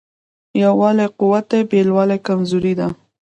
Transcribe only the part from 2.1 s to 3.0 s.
کمزوري ده.